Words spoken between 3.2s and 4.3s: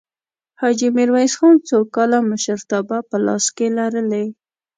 لاس کې لرلې؟